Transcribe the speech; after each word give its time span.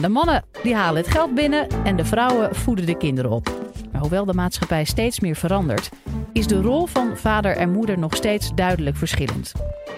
De 0.00 0.08
mannen 0.08 0.44
die 0.62 0.74
halen 0.74 1.02
het 1.02 1.10
geld 1.10 1.34
binnen 1.34 1.68
en 1.84 1.96
de 1.96 2.04
vrouwen 2.04 2.54
voeden 2.54 2.86
de 2.86 2.96
kinderen 2.96 3.30
op. 3.30 3.50
Hoewel 3.98 4.24
de 4.24 4.34
maatschappij 4.34 4.84
steeds 4.84 5.20
meer 5.20 5.36
verandert, 5.36 5.88
is 6.32 6.46
de 6.46 6.60
rol 6.60 6.86
van 6.86 7.16
vader 7.16 7.56
en 7.56 7.70
moeder 7.70 7.98
nog 7.98 8.16
steeds 8.16 8.54
duidelijk 8.54 8.96
verschillend. 8.96 9.52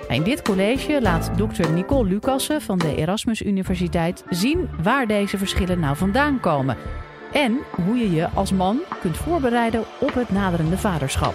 In 0.08 0.22
dit 0.22 0.42
college 0.42 0.98
laat 1.02 1.30
dokter 1.36 1.72
Nicole 1.72 2.08
Lucassen 2.08 2.62
van 2.62 2.78
de 2.78 2.96
Erasmus 2.96 3.42
Universiteit 3.42 4.24
zien 4.30 4.68
waar 4.82 5.06
deze 5.06 5.38
verschillen 5.38 5.80
nou 5.80 5.96
vandaan 5.96 6.40
komen. 6.40 6.76
En 7.32 7.58
hoe 7.84 7.96
je 7.96 8.10
je 8.10 8.28
als 8.28 8.52
man 8.52 8.80
kunt 9.00 9.16
voorbereiden 9.16 9.84
op 10.00 10.14
het 10.14 10.30
naderende 10.30 10.78
vaderschap. 10.78 11.34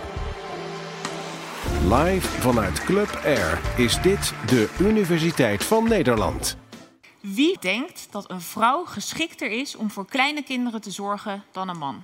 Live 1.83 2.27
vanuit 2.27 2.83
Club 2.83 3.19
Air 3.25 3.59
is 3.77 4.01
dit 4.01 4.33
de 4.45 4.69
Universiteit 4.79 5.63
van 5.63 5.83
Nederland. 5.89 6.57
Wie 7.33 7.57
denkt 7.59 8.07
dat 8.11 8.29
een 8.29 8.41
vrouw 8.41 8.85
geschikter 8.85 9.51
is 9.51 9.75
om 9.75 9.91
voor 9.91 10.05
kleine 10.05 10.43
kinderen 10.43 10.81
te 10.81 10.91
zorgen 10.91 11.43
dan 11.51 11.69
een 11.69 11.77
man? 11.77 12.03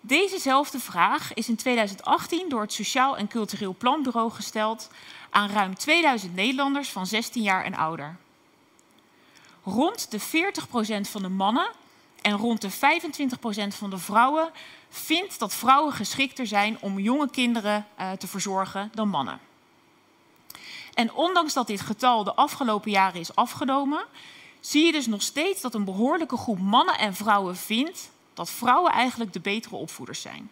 Dezezelfde 0.00 0.78
vraag 0.78 1.34
is 1.34 1.48
in 1.48 1.56
2018 1.56 2.48
door 2.48 2.60
het 2.60 2.72
Sociaal 2.72 3.16
en 3.16 3.28
Cultureel 3.28 3.74
Planbureau 3.78 4.30
gesteld 4.30 4.90
aan 5.30 5.50
ruim 5.50 5.74
2000 5.74 6.34
Nederlanders 6.34 6.88
van 6.88 7.06
16 7.06 7.42
jaar 7.42 7.64
en 7.64 7.74
ouder. 7.74 8.16
Rond 9.64 10.10
de 10.10 10.20
40% 10.20 11.10
van 11.10 11.22
de 11.22 11.28
mannen 11.28 11.68
en 12.20 12.36
rond 12.36 12.60
de 12.60 12.70
25% 12.70 12.74
van 13.68 13.90
de 13.90 13.98
vrouwen 13.98 14.50
vindt 14.88 15.38
dat 15.38 15.54
vrouwen 15.54 15.92
geschikter 15.92 16.46
zijn 16.46 16.76
om 16.80 16.98
jonge 16.98 17.30
kinderen 17.30 17.86
uh, 18.00 18.12
te 18.12 18.26
verzorgen 18.26 18.90
dan 18.94 19.08
mannen. 19.08 19.40
En 20.94 21.12
ondanks 21.12 21.54
dat 21.54 21.66
dit 21.66 21.80
getal 21.80 22.24
de 22.24 22.34
afgelopen 22.34 22.90
jaren 22.90 23.20
is 23.20 23.34
afgenomen, 23.34 24.04
zie 24.60 24.84
je 24.84 24.92
dus 24.92 25.06
nog 25.06 25.22
steeds 25.22 25.60
dat 25.60 25.74
een 25.74 25.84
behoorlijke 25.84 26.36
groep 26.36 26.58
mannen 26.58 26.98
en 26.98 27.14
vrouwen 27.14 27.56
vindt 27.56 28.10
dat 28.34 28.50
vrouwen 28.50 28.92
eigenlijk 28.92 29.32
de 29.32 29.40
betere 29.40 29.76
opvoeders 29.76 30.20
zijn. 30.20 30.50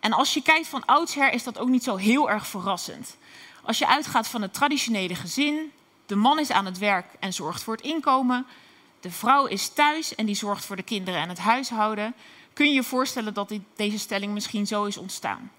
En 0.00 0.12
als 0.12 0.34
je 0.34 0.42
kijkt 0.42 0.66
van 0.66 0.84
oudsher 0.84 1.32
is 1.32 1.42
dat 1.42 1.58
ook 1.58 1.68
niet 1.68 1.84
zo 1.84 1.96
heel 1.96 2.30
erg 2.30 2.46
verrassend. 2.46 3.16
Als 3.62 3.78
je 3.78 3.86
uitgaat 3.86 4.28
van 4.28 4.42
het 4.42 4.54
traditionele 4.54 5.14
gezin, 5.14 5.72
de 6.06 6.16
man 6.16 6.38
is 6.38 6.50
aan 6.50 6.64
het 6.64 6.78
werk 6.78 7.06
en 7.20 7.32
zorgt 7.32 7.62
voor 7.62 7.74
het 7.74 7.84
inkomen, 7.84 8.46
de 9.00 9.10
vrouw 9.10 9.46
is 9.46 9.68
thuis 9.68 10.14
en 10.14 10.26
die 10.26 10.34
zorgt 10.34 10.64
voor 10.64 10.76
de 10.76 10.82
kinderen 10.82 11.20
en 11.20 11.28
het 11.28 11.38
huishouden, 11.38 12.14
kun 12.52 12.66
je 12.66 12.74
je 12.74 12.82
voorstellen 12.82 13.34
dat 13.34 13.52
deze 13.76 13.98
stelling 13.98 14.32
misschien 14.32 14.66
zo 14.66 14.84
is 14.84 14.96
ontstaan. 14.96 15.52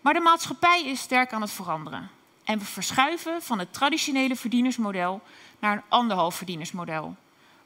Maar 0.00 0.14
de 0.14 0.20
maatschappij 0.20 0.84
is 0.84 1.00
sterk 1.00 1.32
aan 1.32 1.40
het 1.40 1.50
veranderen. 1.50 2.10
En 2.48 2.58
we 2.58 2.64
verschuiven 2.64 3.42
van 3.42 3.58
het 3.58 3.72
traditionele 3.72 4.36
verdienersmodel 4.36 5.20
naar 5.58 5.76
een 5.76 5.82
anderhalf 5.88 6.34
verdienersmodel. 6.34 7.16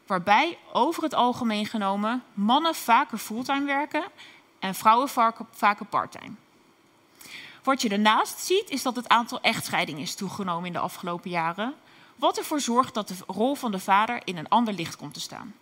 Waarbij 0.07 0.59
over 0.73 1.03
het 1.03 1.15
algemeen 1.15 1.67
genomen 1.67 2.23
mannen 2.35 2.75
vaker 2.75 3.19
fulltime 3.19 3.65
werken 3.65 4.05
en 4.59 4.75
vrouwen 4.75 5.09
vaker 5.51 5.87
parttime. 5.89 6.35
Wat 7.63 7.83
je 7.83 7.89
daarnaast 7.89 8.39
ziet 8.39 8.71
is 8.71 8.83
dat 8.83 8.97
het 8.97 9.09
aantal 9.09 9.41
echtscheidingen 9.41 10.03
is 10.03 10.15
toegenomen 10.15 10.67
in 10.67 10.73
de 10.73 10.79
afgelopen 10.79 11.31
jaren. 11.31 11.75
Wat 12.17 12.39
ervoor 12.39 12.61
zorgt 12.61 12.95
dat 12.95 13.09
de 13.09 13.15
rol 13.27 13.55
van 13.55 13.71
de 13.71 13.79
vader 13.79 14.21
in 14.25 14.37
een 14.37 14.49
ander 14.49 14.75
licht 14.75 14.97
komt 14.97 15.15
te 15.15 15.21
staan. 15.21 15.55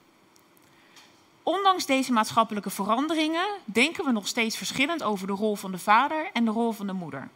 Ondanks 1.43 1.87
deze 1.87 2.13
maatschappelijke 2.13 2.71
veranderingen 2.71 3.47
denken 3.65 4.05
we 4.05 4.13
nog 4.13 4.27
steeds 4.27 4.57
verschillend 4.57 5.03
over 5.03 5.27
de 5.27 5.33
rol 5.33 5.57
van 5.57 5.71
de 5.71 5.79
vader 5.79 6.31
en 6.33 6.45
de 6.45 6.51
rol 6.51 6.73
van 6.73 6.87
de 6.87 6.93
moeder. 6.93 7.29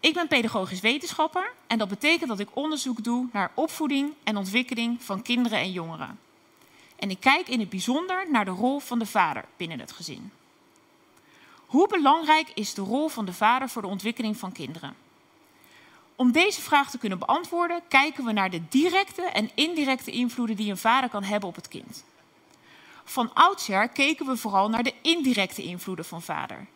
Ik 0.00 0.14
ben 0.14 0.28
pedagogisch 0.28 0.80
wetenschapper 0.80 1.52
en 1.66 1.78
dat 1.78 1.88
betekent 1.88 2.28
dat 2.28 2.38
ik 2.38 2.56
onderzoek 2.56 3.04
doe 3.04 3.26
naar 3.32 3.50
opvoeding 3.54 4.12
en 4.24 4.36
ontwikkeling 4.36 5.02
van 5.02 5.22
kinderen 5.22 5.58
en 5.58 5.72
jongeren. 5.72 6.18
En 6.96 7.10
ik 7.10 7.20
kijk 7.20 7.48
in 7.48 7.60
het 7.60 7.68
bijzonder 7.68 8.30
naar 8.30 8.44
de 8.44 8.50
rol 8.50 8.78
van 8.78 8.98
de 8.98 9.06
vader 9.06 9.44
binnen 9.56 9.80
het 9.80 9.92
gezin. 9.92 10.32
Hoe 11.66 11.88
belangrijk 11.88 12.50
is 12.54 12.74
de 12.74 12.82
rol 12.82 13.08
van 13.08 13.24
de 13.24 13.32
vader 13.32 13.68
voor 13.68 13.82
de 13.82 13.88
ontwikkeling 13.88 14.36
van 14.36 14.52
kinderen? 14.52 14.94
Om 16.16 16.32
deze 16.32 16.60
vraag 16.60 16.90
te 16.90 16.98
kunnen 16.98 17.18
beantwoorden, 17.18 17.82
kijken 17.88 18.24
we 18.24 18.32
naar 18.32 18.50
de 18.50 18.68
directe 18.68 19.22
en 19.22 19.50
indirecte 19.54 20.10
invloeden 20.10 20.56
die 20.56 20.70
een 20.70 20.76
vader 20.76 21.10
kan 21.10 21.22
hebben 21.22 21.48
op 21.48 21.54
het 21.54 21.68
kind. 21.68 22.04
Van 23.04 23.34
oudsher 23.34 23.88
keken 23.88 24.26
we 24.26 24.36
vooral 24.36 24.68
naar 24.68 24.82
de 24.82 24.94
indirecte 25.02 25.62
invloeden 25.62 26.04
van 26.04 26.22
vader. 26.22 26.66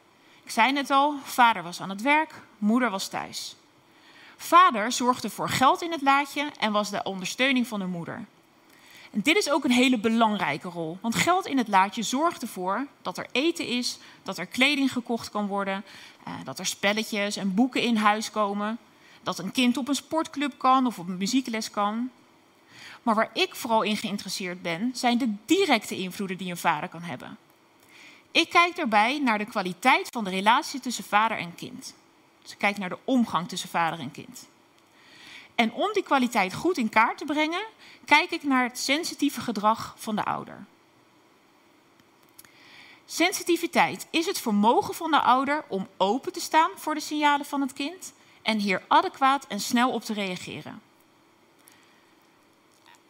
Ik 0.44 0.50
zei 0.50 0.76
het 0.76 0.90
al, 0.90 1.14
vader 1.22 1.62
was 1.62 1.80
aan 1.80 1.88
het 1.88 2.02
werk, 2.02 2.34
moeder 2.58 2.90
was 2.90 3.08
thuis. 3.08 3.56
Vader 4.36 4.92
zorgde 4.92 5.30
voor 5.30 5.48
geld 5.48 5.82
in 5.82 5.90
het 5.92 6.02
laadje 6.02 6.50
en 6.58 6.72
was 6.72 6.90
de 6.90 7.02
ondersteuning 7.02 7.66
van 7.66 7.78
de 7.78 7.86
moeder. 7.86 8.24
En 9.10 9.20
dit 9.22 9.36
is 9.36 9.50
ook 9.50 9.64
een 9.64 9.70
hele 9.70 9.98
belangrijke 9.98 10.68
rol, 10.68 10.98
want 11.00 11.14
geld 11.14 11.46
in 11.46 11.58
het 11.58 11.68
laadje 11.68 12.02
zorgt 12.02 12.42
ervoor 12.42 12.86
dat 13.02 13.18
er 13.18 13.26
eten 13.32 13.66
is, 13.66 13.98
dat 14.22 14.38
er 14.38 14.46
kleding 14.46 14.92
gekocht 14.92 15.30
kan 15.30 15.46
worden, 15.46 15.84
eh, 16.24 16.32
dat 16.44 16.58
er 16.58 16.66
spelletjes 16.66 17.36
en 17.36 17.54
boeken 17.54 17.82
in 17.82 17.96
huis 17.96 18.30
komen, 18.30 18.78
dat 19.22 19.38
een 19.38 19.52
kind 19.52 19.76
op 19.76 19.88
een 19.88 19.94
sportclub 19.94 20.58
kan 20.58 20.86
of 20.86 20.98
op 20.98 21.08
een 21.08 21.16
muziekles 21.16 21.70
kan. 21.70 22.10
Maar 23.02 23.14
waar 23.14 23.30
ik 23.32 23.54
vooral 23.54 23.82
in 23.82 23.96
geïnteresseerd 23.96 24.62
ben, 24.62 24.90
zijn 24.94 25.18
de 25.18 25.34
directe 25.44 25.96
invloeden 25.96 26.36
die 26.36 26.50
een 26.50 26.56
vader 26.56 26.88
kan 26.88 27.02
hebben. 27.02 27.36
Ik 28.34 28.48
kijk 28.48 28.76
daarbij 28.76 29.18
naar 29.18 29.38
de 29.38 29.44
kwaliteit 29.44 30.08
van 30.10 30.24
de 30.24 30.30
relatie 30.30 30.80
tussen 30.80 31.04
vader 31.04 31.38
en 31.38 31.54
kind. 31.54 31.94
Dus 32.42 32.52
ik 32.52 32.58
kijk 32.58 32.78
naar 32.78 32.88
de 32.88 32.98
omgang 33.04 33.48
tussen 33.48 33.68
vader 33.68 33.98
en 33.98 34.10
kind. 34.10 34.48
En 35.54 35.72
om 35.72 35.92
die 35.92 36.02
kwaliteit 36.02 36.54
goed 36.54 36.78
in 36.78 36.88
kaart 36.88 37.18
te 37.18 37.24
brengen, 37.24 37.64
kijk 38.04 38.30
ik 38.30 38.42
naar 38.42 38.62
het 38.62 38.78
sensitieve 38.78 39.40
gedrag 39.40 39.94
van 39.98 40.16
de 40.16 40.24
ouder. 40.24 40.64
Sensitiviteit 43.04 44.06
is 44.10 44.26
het 44.26 44.40
vermogen 44.40 44.94
van 44.94 45.10
de 45.10 45.20
ouder 45.20 45.64
om 45.68 45.88
open 45.96 46.32
te 46.32 46.40
staan 46.40 46.70
voor 46.76 46.94
de 46.94 47.00
signalen 47.00 47.46
van 47.46 47.60
het 47.60 47.72
kind 47.72 48.12
en 48.42 48.58
hier 48.58 48.82
adequaat 48.88 49.46
en 49.46 49.60
snel 49.60 49.90
op 49.90 50.04
te 50.04 50.12
reageren. 50.12 50.82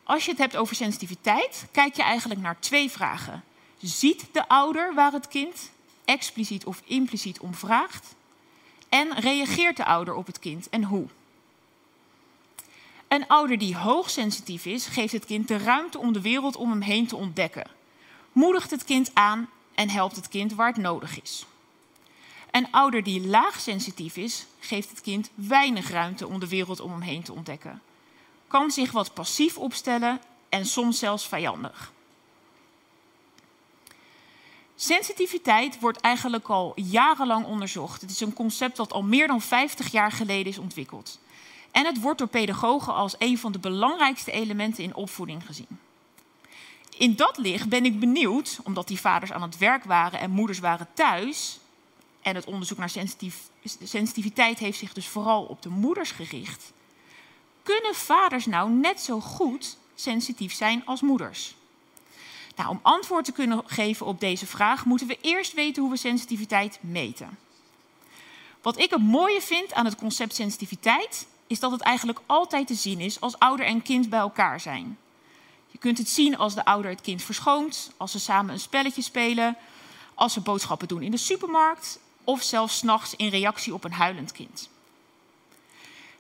Als 0.03 0.25
je 0.25 0.31
het 0.31 0.41
hebt 0.41 0.57
over 0.57 0.77
sensitiviteit, 0.77 1.67
kijk 1.73 1.95
je 1.95 2.03
eigenlijk 2.03 2.41
naar 2.41 2.61
twee 2.61 2.91
vragen. 2.91 3.45
Ziet 3.85 4.27
de 4.33 4.49
ouder 4.49 4.95
waar 4.95 5.13
het 5.13 5.29
kind 5.29 5.71
expliciet 6.05 6.65
of 6.65 6.83
impliciet 6.85 7.41
om 7.41 7.55
vraagt? 7.55 8.15
En 8.89 9.21
reageert 9.21 9.77
de 9.77 9.85
ouder 9.85 10.15
op 10.15 10.27
het 10.27 10.39
kind 10.39 10.69
en 10.69 10.85
hoe? 10.85 11.07
Een 13.09 13.29
ouder 13.29 13.59
die 13.59 13.77
hoogsensitief 13.77 14.67
is, 14.67 14.87
geeft 14.87 15.13
het 15.13 15.25
kind 15.25 15.49
de 15.49 15.57
ruimte 15.57 15.99
om 15.99 16.13
de 16.13 16.21
wereld 16.21 16.57
om 16.57 16.71
hem 16.71 16.81
heen 16.81 17.07
te 17.07 17.17
ontdekken. 17.17 17.67
Moedigt 18.33 18.71
het 18.71 18.85
kind 18.85 19.11
aan 19.15 19.49
en 19.75 19.89
helpt 19.89 20.17
het 20.17 20.29
kind 20.29 20.55
waar 20.55 20.69
het 20.69 20.77
nodig 20.77 21.23
is. 21.23 21.47
Een 22.51 22.71
ouder 22.71 23.03
die 23.03 23.27
laagsensitief 23.27 24.17
is, 24.17 24.47
geeft 24.59 24.91
het 24.91 25.01
kind 25.01 25.31
weinig 25.35 25.91
ruimte 25.91 26.27
om 26.27 26.41
de 26.41 26.49
wereld 26.49 26.81
om 26.81 26.91
hem 26.91 27.01
heen 27.01 27.23
te 27.23 27.33
ontdekken. 27.33 27.83
Kan 28.47 28.71
zich 28.71 28.93
wat 28.93 29.15
passief 29.15 29.59
opstellen 29.59 30.21
en 30.49 30.67
soms 30.67 30.99
zelfs 30.99 31.27
vijandig. 31.27 31.93
Sensitiviteit 34.77 35.81
wordt 35.81 36.01
eigenlijk 36.01 36.49
al 36.49 36.73
jarenlang 36.75 37.47
onderzocht. 37.47 38.01
Het 38.01 38.11
is 38.11 38.21
een 38.21 38.33
concept 38.33 38.77
dat 38.77 38.93
al 38.93 39.03
meer 39.03 39.27
dan 39.27 39.41
50 39.41 39.93
jaar 39.93 40.13
geleden 40.13 40.53
is 40.53 40.59
ontwikkeld. 40.59 41.19
En 41.71 41.87
het 41.87 42.01
wordt 42.01 42.19
door 42.19 42.29
pedagogen 42.29 42.95
als 42.95 43.15
een 43.19 43.39
van 43.39 43.53
de 43.53 43.59
belangrijkste 43.59 44.33
elementen 44.33 44.85
in 44.85 44.95
opvoeding 44.95 45.47
gezien. 45.47 45.79
In 46.99 47.17
dat 47.17 47.39
licht 47.39 47.69
ben 47.69 47.85
ik 47.85 48.01
benieuwd, 48.01 48.61
omdat 48.65 48.89
die 48.89 49.01
vaders 49.01 49.33
aan 49.33 49.43
het 49.43 49.59
werk 49.59 49.85
waren 49.85 50.21
en 50.21 50.31
moeders 50.31 50.59
waren 50.59 50.89
thuis, 50.95 51.59
en 52.23 52.35
het 52.35 52.45
onderzoek 52.45 52.79
naar 52.79 52.93
sensitiviteit 53.83 54.59
heeft 54.59 54.79
zich 54.79 54.93
dus 54.93 55.09
vooral 55.09 55.45
op 55.45 55.63
de 55.63 55.69
moeders 55.69 56.11
gericht, 56.11 56.73
kunnen 57.63 57.95
vaders 57.95 58.47
nou 58.47 58.71
net 58.71 59.01
zo 59.01 59.21
goed 59.21 59.77
sensitief 59.95 60.53
zijn 60.53 60.83
als 60.87 61.01
moeders? 61.01 61.55
Nou, 62.57 62.69
om 62.69 62.79
antwoord 62.83 63.25
te 63.25 63.33
kunnen 63.33 63.63
geven 63.67 64.07
op 64.07 64.21
deze 64.21 64.47
vraag 64.47 64.85
moeten 64.85 65.07
we 65.07 65.19
eerst 65.21 65.53
weten 65.53 65.83
hoe 65.83 65.91
we 65.91 65.97
sensitiviteit 65.97 66.79
meten. 66.81 67.39
Wat 68.63 68.79
ik 68.79 68.91
het 68.91 69.03
mooie 69.03 69.41
vind 69.41 69.73
aan 69.73 69.85
het 69.85 69.97
concept 69.97 70.35
sensitiviteit 70.35 71.27
is 71.47 71.61
dat 71.61 71.71
het 71.71 71.81
eigenlijk 71.81 72.21
altijd 72.27 72.67
te 72.67 72.75
zien 72.75 73.01
is 73.01 73.21
als 73.21 73.39
ouder 73.39 73.67
en 73.67 73.83
kind 73.83 74.09
bij 74.11 74.19
elkaar 74.19 74.61
zijn. 74.61 74.99
Je 75.71 75.79
kunt 75.79 75.99
het 75.99 76.09
zien 76.09 76.37
als 76.37 76.55
de 76.55 76.65
ouder 76.65 76.91
het 76.91 77.01
kind 77.01 77.23
verschoont, 77.23 77.91
als 77.97 78.13
ze 78.13 78.19
samen 78.19 78.53
een 78.53 78.61
spelletje 78.61 79.03
spelen, 79.03 79.57
als 80.15 80.33
ze 80.33 80.41
boodschappen 80.41 80.89
doen 80.89 81.03
in 81.03 81.11
de 81.11 81.17
supermarkt 81.17 81.99
of 82.25 82.43
zelfs 82.43 82.77
s'nachts 82.77 83.17
in 83.17 83.29
reactie 83.29 83.75
op 83.75 83.85
een 83.85 83.93
huilend 83.93 84.33
kind. 84.33 84.69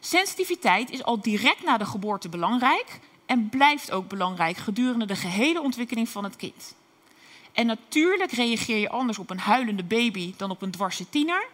Sensitiviteit 0.00 0.90
is 0.90 1.04
al 1.04 1.20
direct 1.20 1.62
na 1.62 1.78
de 1.78 1.86
geboorte 1.86 2.28
belangrijk 2.28 3.00
en 3.26 3.48
blijft 3.48 3.90
ook 3.90 4.08
belangrijk 4.08 4.56
gedurende 4.56 5.06
de 5.06 5.16
gehele 5.16 5.60
ontwikkeling 5.60 6.08
van 6.08 6.24
het 6.24 6.36
kind. 6.36 6.74
En 7.52 7.66
natuurlijk 7.66 8.32
reageer 8.32 8.78
je 8.78 8.88
anders 8.88 9.18
op 9.18 9.30
een 9.30 9.38
huilende 9.38 9.84
baby 9.84 10.34
dan 10.36 10.50
op 10.50 10.62
een 10.62 10.70
dwarse 10.70 11.08
tiener. 11.08 11.46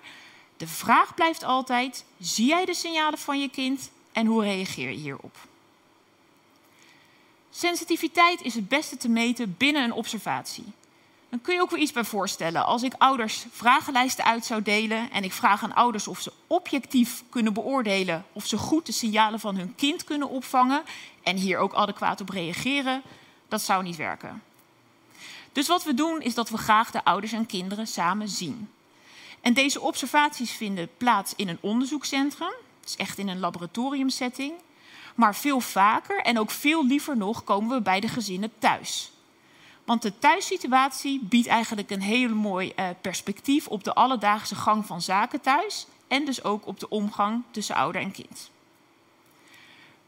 De 0.56 0.66
vraag 0.66 1.14
blijft 1.14 1.44
altijd: 1.44 2.04
zie 2.18 2.46
jij 2.46 2.64
de 2.64 2.74
signalen 2.74 3.18
van 3.18 3.40
je 3.40 3.48
kind 3.48 3.90
en 4.12 4.26
hoe 4.26 4.42
reageer 4.42 4.90
je 4.90 4.96
hierop? 4.96 5.36
Sensitiviteit 7.50 8.42
is 8.42 8.54
het 8.54 8.68
beste 8.68 8.96
te 8.96 9.08
meten 9.08 9.54
binnen 9.58 9.82
een 9.82 9.92
observatie. 9.92 10.64
Dan 11.30 11.40
kun 11.40 11.54
je 11.54 11.60
ook 11.60 11.70
weer 11.70 11.80
iets 11.80 11.92
bij 11.92 12.04
voorstellen. 12.04 12.66
Als 12.66 12.82
ik 12.82 12.94
ouders 12.98 13.46
vragenlijsten 13.50 14.24
uit 14.24 14.44
zou 14.44 14.62
delen 14.62 15.10
en 15.10 15.24
ik 15.24 15.32
vraag 15.32 15.62
aan 15.62 15.74
ouders 15.74 16.08
of 16.08 16.20
ze 16.20 16.32
objectief 16.46 17.22
kunnen 17.28 17.52
beoordelen 17.52 18.24
of 18.32 18.46
ze 18.46 18.56
goed 18.56 18.86
de 18.86 18.92
signalen 18.92 19.40
van 19.40 19.56
hun 19.56 19.74
kind 19.74 20.04
kunnen 20.04 20.28
opvangen 20.28 20.82
en 21.22 21.36
hier 21.36 21.58
ook 21.58 21.74
adequaat 21.74 22.20
op 22.20 22.28
reageren, 22.28 23.02
dat 23.48 23.62
zou 23.62 23.82
niet 23.82 23.96
werken. 23.96 24.42
Dus 25.52 25.68
wat 25.68 25.84
we 25.84 25.94
doen 25.94 26.20
is 26.20 26.34
dat 26.34 26.50
we 26.50 26.56
graag 26.56 26.90
de 26.90 27.04
ouders 27.04 27.32
en 27.32 27.46
kinderen 27.46 27.86
samen 27.86 28.28
zien. 28.28 28.70
En 29.40 29.54
deze 29.54 29.80
observaties 29.80 30.50
vinden 30.50 30.88
plaats 30.96 31.32
in 31.36 31.48
een 31.48 31.58
onderzoekscentrum, 31.60 32.52
dus 32.80 32.96
echt 32.96 33.18
in 33.18 33.28
een 33.28 33.40
laboratoriumsetting. 33.40 34.52
Maar 35.14 35.34
veel 35.34 35.60
vaker 35.60 36.20
en 36.20 36.38
ook 36.38 36.50
veel 36.50 36.86
liever 36.86 37.16
nog 37.16 37.44
komen 37.44 37.76
we 37.76 37.82
bij 37.82 38.00
de 38.00 38.08
gezinnen 38.08 38.52
thuis. 38.58 39.10
Want 39.90 40.02
de 40.02 40.18
thuissituatie 40.18 41.20
biedt 41.22 41.46
eigenlijk 41.46 41.90
een 41.90 42.02
heel 42.02 42.34
mooi 42.34 42.72
uh, 42.76 42.88
perspectief 43.00 43.66
op 43.66 43.84
de 43.84 43.94
alledaagse 43.94 44.54
gang 44.54 44.86
van 44.86 45.02
zaken 45.02 45.40
thuis 45.40 45.86
en 46.08 46.24
dus 46.24 46.44
ook 46.44 46.66
op 46.66 46.80
de 46.80 46.88
omgang 46.88 47.42
tussen 47.50 47.74
ouder 47.74 48.00
en 48.00 48.10
kind. 48.10 48.50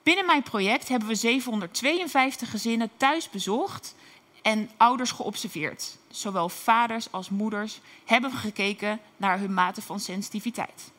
Binnen 0.03 0.27
mijn 0.27 0.43
project 0.43 0.89
hebben 0.89 1.09
we 1.09 1.15
752 1.15 2.51
gezinnen 2.51 2.91
thuis 2.97 3.31
bezocht 3.31 3.95
en 4.43 4.71
ouders 4.77 5.11
geobserveerd. 5.11 5.97
Zowel 6.11 6.49
vaders 6.49 7.13
als 7.13 7.31
moeders 7.31 7.81
hebben 8.05 8.33
gekeken 8.33 9.01
naar 9.17 9.39
hun 9.39 9.55
mate 9.55 9.83
van 9.83 10.01
sensitiviteit. 10.01 10.93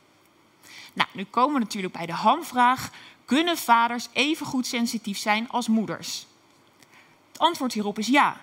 Nou, 0.94 1.10
nu 1.14 1.26
komen 1.26 1.54
we 1.54 1.60
natuurlijk 1.60 1.94
bij 1.94 2.06
de 2.06 2.14
hamvraag: 2.14 2.92
kunnen 3.26 3.58
vaders 3.58 4.08
even 4.14 4.46
goed 4.46 4.68
sensitief 4.68 5.18
zijn 5.18 5.50
als 5.50 5.68
moeders? 5.68 6.26
Het 7.32 7.40
antwoord 7.40 7.74
hierop 7.74 8.00
is 8.00 8.08
ja. 8.08 8.42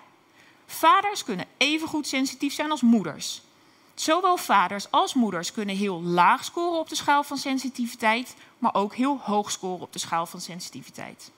Vaders 0.72 1.25
kunnen 1.25 1.46
even 1.56 1.88
goed 1.88 2.06
sensitief 2.06 2.55
zijn 2.55 2.70
als 2.70 2.82
moeders. 2.82 3.43
Zowel 3.94 4.37
vaders 4.37 4.90
als 4.90 5.14
moeders 5.14 5.52
kunnen 5.52 5.76
heel 5.76 6.02
laag 6.02 6.44
scoren 6.44 6.78
op 6.78 6.88
de 6.88 6.94
schaal 6.94 7.22
van 7.22 7.38
sensitiviteit, 7.38 8.34
maar 8.58 8.75
ook 8.75 8.94
heel 8.94 9.19
hoog 9.22 9.50
scoren 9.50 9.81
op 9.81 9.93
de 9.93 9.99
schaal 9.99 10.26
van 10.26 10.40
sensitiviteit. 10.40 11.31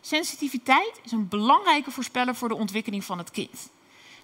Sensitiviteit 0.00 1.00
is 1.02 1.12
een 1.12 1.28
belangrijke 1.28 1.90
voorspeller 1.90 2.34
voor 2.34 2.48
de 2.48 2.54
ontwikkeling 2.54 3.04
van 3.04 3.18
het 3.18 3.30
kind. 3.30 3.68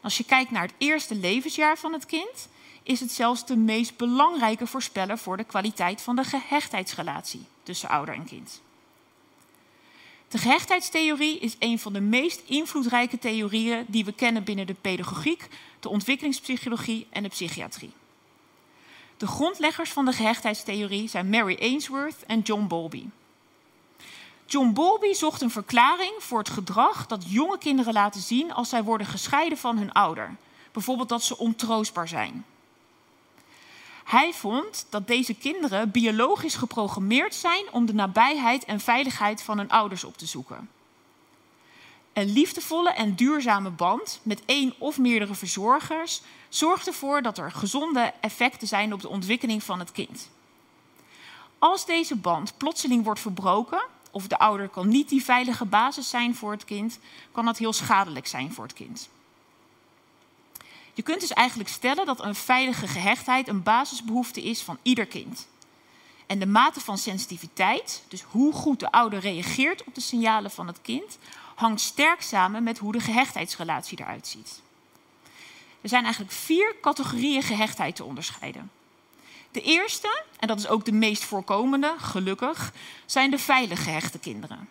Als 0.02 0.16
je 0.16 0.24
kijkt 0.24 0.50
naar 0.50 0.62
het 0.62 0.74
eerste 0.78 1.14
levensjaar 1.14 1.78
van 1.78 1.92
het 1.92 2.06
kind, 2.06 2.48
is 2.82 3.00
het 3.00 3.12
zelfs 3.12 3.46
de 3.46 3.56
meest 3.56 3.96
belangrijke 3.96 4.66
voorspeller 4.66 5.18
voor 5.18 5.36
de 5.36 5.44
kwaliteit 5.44 6.00
van 6.02 6.16
de 6.16 6.24
gehechtheidsrelatie 6.24 7.46
tussen 7.62 7.88
ouder 7.88 8.14
en 8.14 8.24
kind. 8.24 8.60
De 10.28 10.38
gehechtheidstheorie 10.38 11.38
is 11.38 11.56
een 11.58 11.78
van 11.78 11.92
de 11.92 12.00
meest 12.00 12.42
invloedrijke 12.46 13.18
theorieën 13.18 13.84
die 13.86 14.04
we 14.04 14.12
kennen 14.12 14.44
binnen 14.44 14.66
de 14.66 14.74
pedagogiek, 14.74 15.48
de 15.80 15.88
ontwikkelingspsychologie 15.88 17.06
en 17.10 17.22
de 17.22 17.28
psychiatrie. 17.28 17.92
De 19.16 19.26
grondleggers 19.26 19.90
van 19.90 20.04
de 20.04 20.12
gehechtheidstheorie 20.12 21.08
zijn 21.08 21.28
Mary 21.28 21.56
Ainsworth 21.60 22.26
en 22.26 22.40
John 22.40 22.66
Bowlby. 22.66 23.04
John 24.46 24.72
Bowlby 24.72 25.12
zocht 25.12 25.40
een 25.40 25.50
verklaring 25.50 26.12
voor 26.18 26.38
het 26.38 26.50
gedrag 26.50 27.06
dat 27.06 27.24
jonge 27.26 27.58
kinderen 27.58 27.92
laten 27.92 28.20
zien 28.20 28.52
als 28.52 28.68
zij 28.68 28.82
worden 28.82 29.06
gescheiden 29.06 29.58
van 29.58 29.78
hun 29.78 29.92
ouder. 29.92 30.36
Bijvoorbeeld 30.72 31.08
dat 31.08 31.22
ze 31.22 31.38
ontroostbaar 31.38 32.08
zijn. 32.08 32.44
Hij 34.08 34.32
vond 34.32 34.86
dat 34.88 35.06
deze 35.06 35.34
kinderen 35.34 35.90
biologisch 35.90 36.54
geprogrammeerd 36.54 37.34
zijn 37.34 37.64
om 37.72 37.86
de 37.86 37.94
nabijheid 37.94 38.64
en 38.64 38.80
veiligheid 38.80 39.42
van 39.42 39.58
hun 39.58 39.70
ouders 39.70 40.04
op 40.04 40.16
te 40.16 40.26
zoeken. 40.26 40.70
Een 42.12 42.32
liefdevolle 42.32 42.90
en 42.90 43.14
duurzame 43.14 43.70
band 43.70 44.20
met 44.22 44.42
één 44.44 44.74
of 44.78 44.98
meerdere 44.98 45.34
verzorgers 45.34 46.22
zorgt 46.48 46.86
ervoor 46.86 47.22
dat 47.22 47.38
er 47.38 47.52
gezonde 47.52 48.12
effecten 48.20 48.68
zijn 48.68 48.92
op 48.92 49.00
de 49.00 49.08
ontwikkeling 49.08 49.62
van 49.62 49.78
het 49.78 49.92
kind. 49.92 50.30
Als 51.58 51.86
deze 51.86 52.16
band 52.16 52.56
plotseling 52.56 53.04
wordt 53.04 53.20
verbroken, 53.20 53.82
of 54.10 54.26
de 54.26 54.38
ouder 54.38 54.68
kan 54.68 54.88
niet 54.88 55.08
die 55.08 55.24
veilige 55.24 55.64
basis 55.64 56.10
zijn 56.10 56.34
voor 56.34 56.50
het 56.50 56.64
kind, 56.64 56.98
kan 57.32 57.44
dat 57.44 57.58
heel 57.58 57.72
schadelijk 57.72 58.26
zijn 58.26 58.52
voor 58.52 58.64
het 58.64 58.74
kind. 58.74 59.08
Je 60.98 61.04
kunt 61.04 61.20
dus 61.20 61.32
eigenlijk 61.32 61.68
stellen 61.68 62.06
dat 62.06 62.24
een 62.24 62.34
veilige 62.34 62.86
gehechtheid 62.86 63.48
een 63.48 63.62
basisbehoefte 63.62 64.42
is 64.42 64.62
van 64.62 64.78
ieder 64.82 65.06
kind. 65.06 65.46
En 66.26 66.38
de 66.38 66.46
mate 66.46 66.80
van 66.80 66.98
sensitiviteit, 66.98 68.02
dus 68.08 68.22
hoe 68.22 68.52
goed 68.52 68.80
de 68.80 68.90
ouder 68.90 69.20
reageert 69.20 69.84
op 69.84 69.94
de 69.94 70.00
signalen 70.00 70.50
van 70.50 70.66
het 70.66 70.78
kind, 70.82 71.18
hangt 71.54 71.80
sterk 71.80 72.22
samen 72.22 72.62
met 72.62 72.78
hoe 72.78 72.92
de 72.92 73.00
gehechtheidsrelatie 73.00 74.00
eruit 74.00 74.26
ziet. 74.26 74.62
Er 75.80 75.88
zijn 75.88 76.02
eigenlijk 76.02 76.32
vier 76.32 76.74
categorieën 76.80 77.42
gehechtheid 77.42 77.96
te 77.96 78.04
onderscheiden. 78.04 78.70
De 79.50 79.62
eerste, 79.62 80.22
en 80.38 80.48
dat 80.48 80.58
is 80.58 80.68
ook 80.68 80.84
de 80.84 80.92
meest 80.92 81.24
voorkomende, 81.24 81.94
gelukkig, 81.98 82.72
zijn 83.06 83.30
de 83.30 83.38
veilig 83.38 83.84
gehechte 83.84 84.18
kinderen. 84.18 84.68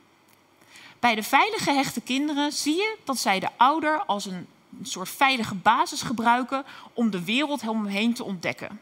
Bij 0.99 1.15
de 1.15 1.23
veilig 1.23 1.63
gehechte 1.63 2.01
kinderen 2.01 2.51
zie 2.51 2.75
je 2.75 2.97
dat 3.03 3.17
zij 3.17 3.39
de 3.39 3.49
ouder 3.57 4.05
als 4.05 4.25
een 4.25 4.47
soort 4.85 5.09
veilige 5.09 5.55
basis 5.55 6.01
gebruiken 6.01 6.65
om 6.93 7.09
de 7.09 7.23
wereld 7.23 7.67
om 7.67 7.83
hen 7.83 7.93
heen 7.93 8.13
te 8.13 8.23
ontdekken. 8.23 8.79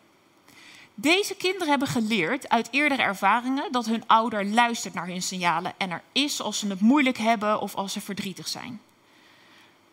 Deze 0.93 1.35
kinderen 1.35 1.67
hebben 1.67 1.87
geleerd 1.87 2.49
uit 2.49 2.67
eerdere 2.71 3.01
ervaringen 3.01 3.71
dat 3.71 3.85
hun 3.85 4.07
ouder 4.07 4.45
luistert 4.45 4.93
naar 4.93 5.07
hun 5.07 5.21
signalen 5.21 5.73
en 5.77 5.91
er 5.91 6.01
is 6.11 6.41
als 6.41 6.59
ze 6.59 6.67
het 6.67 6.79
moeilijk 6.79 7.17
hebben 7.17 7.61
of 7.61 7.75
als 7.75 7.93
ze 7.93 8.01
verdrietig 8.01 8.47
zijn. 8.47 8.81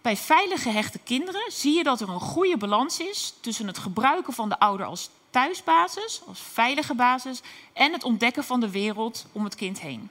Bij 0.02 0.16
veilig 0.16 0.62
gehechte 0.62 0.98
kinderen 0.98 1.52
zie 1.52 1.76
je 1.76 1.82
dat 1.82 2.00
er 2.00 2.08
een 2.08 2.20
goede 2.20 2.56
balans 2.56 3.00
is 3.00 3.34
tussen 3.40 3.66
het 3.66 3.78
gebruiken 3.78 4.32
van 4.32 4.48
de 4.48 4.58
ouder 4.58 4.86
als 4.86 5.10
thuisbasis, 5.30 6.22
als 6.26 6.40
veilige 6.40 6.94
basis, 6.94 7.40
en 7.72 7.92
het 7.92 8.04
ontdekken 8.04 8.44
van 8.44 8.60
de 8.60 8.70
wereld 8.70 9.26
om 9.32 9.44
het 9.44 9.54
kind 9.54 9.80
heen. 9.80 10.10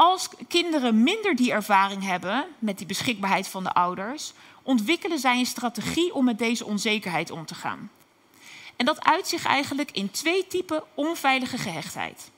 Als 0.00 0.28
kinderen 0.48 1.02
minder 1.02 1.36
die 1.36 1.52
ervaring 1.52 2.02
hebben 2.02 2.46
met 2.58 2.78
die 2.78 2.86
beschikbaarheid 2.86 3.48
van 3.48 3.64
de 3.64 3.72
ouders, 3.72 4.32
ontwikkelen 4.62 5.18
zij 5.18 5.38
een 5.38 5.46
strategie 5.46 6.14
om 6.14 6.24
met 6.24 6.38
deze 6.38 6.64
onzekerheid 6.64 7.30
om 7.30 7.46
te 7.46 7.54
gaan. 7.54 7.90
En 8.76 8.86
dat 8.86 9.04
uit 9.04 9.28
zich 9.28 9.44
eigenlijk 9.44 9.90
in 9.90 10.10
twee 10.10 10.46
typen 10.46 10.82
onveilige 10.94 11.58
gehechtheid. 11.58 12.30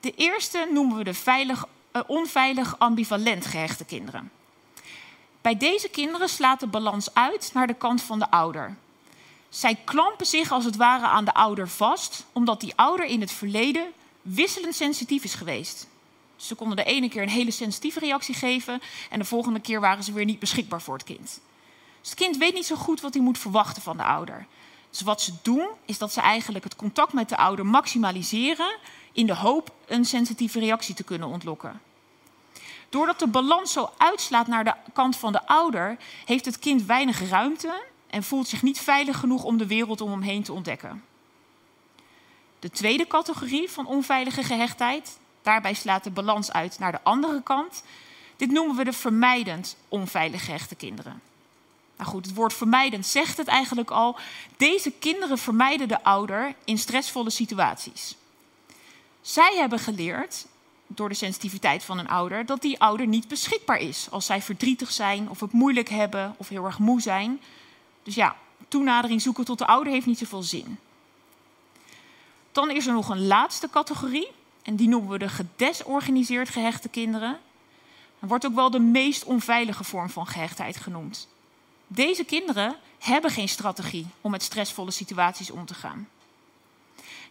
De 0.00 0.14
eerste 0.14 0.68
noemen 0.72 0.96
we 0.96 1.04
de 1.04 1.14
veilig, 1.14 1.64
uh, 1.92 2.02
onveilig 2.06 2.78
ambivalent 2.78 3.46
gehechte 3.46 3.84
kinderen. 3.84 4.30
Bij 5.40 5.56
deze 5.56 5.88
kinderen 5.88 6.28
slaat 6.28 6.60
de 6.60 6.66
balans 6.66 7.14
uit 7.14 7.50
naar 7.54 7.66
de 7.66 7.74
kant 7.74 8.02
van 8.02 8.18
de 8.18 8.30
ouder. 8.30 8.76
Zij 9.48 9.78
klampen 9.84 10.26
zich 10.26 10.52
als 10.52 10.64
het 10.64 10.76
ware 10.76 11.06
aan 11.06 11.24
de 11.24 11.34
ouder 11.34 11.68
vast, 11.68 12.24
omdat 12.32 12.60
die 12.60 12.72
ouder 12.76 13.06
in 13.06 13.20
het 13.20 13.32
verleden 13.32 13.92
wisselend 14.22 14.74
sensitief 14.74 15.24
is 15.24 15.34
geweest. 15.34 15.86
Ze 16.36 16.54
konden 16.54 16.76
de 16.76 16.84
ene 16.84 17.08
keer 17.08 17.22
een 17.22 17.28
hele 17.28 17.50
sensitieve 17.50 17.98
reactie 17.98 18.34
geven 18.34 18.80
en 19.10 19.18
de 19.18 19.24
volgende 19.24 19.60
keer 19.60 19.80
waren 19.80 20.04
ze 20.04 20.12
weer 20.12 20.24
niet 20.24 20.38
beschikbaar 20.38 20.82
voor 20.82 20.94
het 20.94 21.04
kind. 21.04 21.40
Dus 22.00 22.10
het 22.10 22.14
kind 22.14 22.36
weet 22.36 22.54
niet 22.54 22.66
zo 22.66 22.76
goed 22.76 23.00
wat 23.00 23.14
hij 23.14 23.22
moet 23.22 23.38
verwachten 23.38 23.82
van 23.82 23.96
de 23.96 24.02
ouder. 24.02 24.46
Dus 24.90 25.00
wat 25.00 25.22
ze 25.22 25.32
doen, 25.42 25.68
is 25.84 25.98
dat 25.98 26.12
ze 26.12 26.20
eigenlijk 26.20 26.64
het 26.64 26.76
contact 26.76 27.12
met 27.12 27.28
de 27.28 27.36
ouder 27.36 27.66
maximaliseren 27.66 28.76
in 29.12 29.26
de 29.26 29.34
hoop 29.34 29.74
een 29.86 30.04
sensitieve 30.04 30.58
reactie 30.58 30.94
te 30.94 31.04
kunnen 31.04 31.28
ontlokken. 31.28 31.80
Doordat 32.88 33.18
de 33.18 33.26
balans 33.26 33.72
zo 33.72 33.90
uitslaat 33.96 34.46
naar 34.46 34.64
de 34.64 34.74
kant 34.92 35.16
van 35.16 35.32
de 35.32 35.46
ouder, 35.46 35.96
heeft 36.24 36.44
het 36.44 36.58
kind 36.58 36.82
weinig 36.82 37.28
ruimte 37.28 37.84
en 38.06 38.22
voelt 38.22 38.48
zich 38.48 38.62
niet 38.62 38.78
veilig 38.78 39.18
genoeg 39.18 39.44
om 39.44 39.56
de 39.56 39.66
wereld 39.66 40.00
om 40.00 40.10
hem 40.10 40.22
heen 40.22 40.42
te 40.42 40.52
ontdekken. 40.52 41.04
De 42.58 42.70
tweede 42.70 43.06
categorie 43.06 43.70
van 43.70 43.86
onveilige 43.86 44.42
gehechtheid, 44.42 45.18
daarbij 45.46 45.74
slaat 45.74 46.04
de 46.04 46.10
balans 46.10 46.52
uit 46.52 46.78
naar 46.78 46.92
de 46.92 47.02
andere 47.02 47.42
kant. 47.42 47.82
Dit 48.36 48.50
noemen 48.50 48.76
we 48.76 48.84
de 48.84 48.92
vermijdend 48.92 49.76
onveilig 49.88 50.44
gehechte 50.44 50.74
kinderen. 50.74 51.20
Nou 51.96 52.10
goed, 52.10 52.26
het 52.26 52.34
woord 52.34 52.54
vermijdend 52.54 53.06
zegt 53.06 53.36
het 53.36 53.46
eigenlijk 53.46 53.90
al. 53.90 54.16
Deze 54.56 54.90
kinderen 54.90 55.38
vermijden 55.38 55.88
de 55.88 56.04
ouder 56.04 56.54
in 56.64 56.78
stressvolle 56.78 57.30
situaties. 57.30 58.16
Zij 59.20 59.56
hebben 59.56 59.78
geleerd, 59.78 60.46
door 60.86 61.08
de 61.08 61.14
sensitiviteit 61.14 61.84
van 61.84 61.98
een 61.98 62.08
ouder, 62.08 62.46
dat 62.46 62.62
die 62.62 62.80
ouder 62.80 63.06
niet 63.06 63.28
beschikbaar 63.28 63.78
is 63.78 64.06
als 64.10 64.26
zij 64.26 64.42
verdrietig 64.42 64.92
zijn 64.92 65.30
of 65.30 65.40
het 65.40 65.52
moeilijk 65.52 65.88
hebben 65.88 66.34
of 66.36 66.48
heel 66.48 66.64
erg 66.64 66.78
moe 66.78 67.00
zijn. 67.00 67.40
Dus 68.02 68.14
ja, 68.14 68.36
toenadering 68.68 69.22
zoeken 69.22 69.44
tot 69.44 69.58
de 69.58 69.66
ouder 69.66 69.92
heeft 69.92 70.06
niet 70.06 70.18
zoveel 70.18 70.42
zin. 70.42 70.78
Dan 72.52 72.70
is 72.70 72.86
er 72.86 72.92
nog 72.92 73.08
een 73.08 73.26
laatste 73.26 73.70
categorie, 73.70 74.28
en 74.66 74.76
die 74.76 74.88
noemen 74.88 75.10
we 75.10 75.18
de 75.18 75.28
gedesorganiseerd 75.28 76.48
gehechte 76.48 76.88
kinderen. 76.88 77.38
Dat 78.18 78.28
wordt 78.28 78.46
ook 78.46 78.54
wel 78.54 78.70
de 78.70 78.78
meest 78.78 79.24
onveilige 79.24 79.84
vorm 79.84 80.10
van 80.10 80.26
gehechtheid 80.26 80.76
genoemd. 80.76 81.28
Deze 81.86 82.24
kinderen 82.24 82.76
hebben 82.98 83.30
geen 83.30 83.48
strategie 83.48 84.06
om 84.20 84.30
met 84.30 84.42
stressvolle 84.42 84.90
situaties 84.90 85.50
om 85.50 85.66
te 85.66 85.74
gaan. 85.74 86.08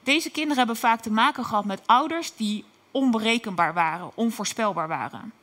Deze 0.04 0.30
kinderen 0.30 0.58
hebben 0.58 0.75
vaak 0.75 1.01
te 1.01 1.12
maken 1.12 1.46
gehad 1.46 1.65
met 1.65 1.82
ouders 1.86 2.36
die 2.36 2.63
onberekenbaar 2.92 3.74
waren, 3.74 4.12
onvoorspelbaar 4.13 4.88
waren. 4.88 5.34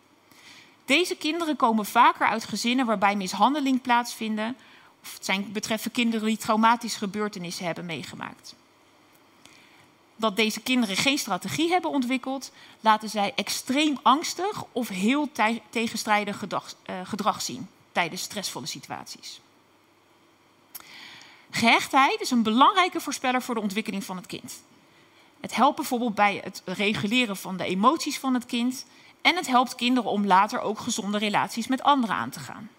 Deze 0.85 1.17
kinderen 1.17 1.57
komen 1.57 1.87
vaker 1.87 2.27
uit 2.27 2.45
gezinnen 2.45 2.87
waarbij 2.87 3.17
mishandeling 3.17 3.83
plaatsvinden, 3.83 4.57
of 5.03 5.15
het 5.15 5.25
zijn 5.25 5.53
betreffen 5.53 5.91
kinderen 5.91 6.27
die 6.27 6.37
traumatische 6.37 6.99
gebeurtenissen 6.99 7.65
hebben 7.65 7.87
meegemaakt. 7.87 8.55
Dat 10.23 10.37
deze 10.37 10.61
kinderen 10.61 10.97
geen 10.97 11.19
strategie 11.19 11.71
hebben 11.71 11.91
ontwikkeld, 11.91 12.53
laten 12.81 13.09
zij 13.09 13.33
extreem 13.37 13.99
angstig 14.03 14.65
of 14.73 14.89
heel 14.89 15.29
tegenstrijdig 15.71 16.39
gedrag, 16.39 16.75
uh, 16.87 16.97
gedrag 17.05 17.43
zien 17.43 17.69
tijdens 17.93 18.23
stressvolle 18.23 18.67
situaties. 18.67 19.41
Gehechtheid 21.51 22.21
is 22.21 22.31
een 22.31 22.43
belangrijke 22.43 23.01
voorspeller 23.01 23.43
voor 23.43 23.55
de 23.55 23.61
ontwikkeling 23.61 24.05
van 24.05 24.17
het 24.17 24.27
kind. 24.27 24.63
Het 25.41 25.55
helpt 25.55 25.77
bijvoorbeeld 25.77 26.15
bij 26.15 26.41
het 26.45 26.63
reguleren 26.65 27.37
van 27.37 27.57
de 27.57 27.65
emoties 27.65 28.19
van 28.19 28.35
het 28.35 28.47
kind. 28.47 28.87
En 29.23 29.37
het 29.37 29.47
helpt 29.47 29.75
kinderen 29.75 30.11
om 30.11 30.27
later 30.27 30.61
ook 30.61 30.79
gezonde 30.79 31.19
relaties 31.19 31.67
met 31.67 31.83
anderen 31.83 32.17
aan 32.17 32.31
te 32.31 32.41
gaan. 32.41 32.71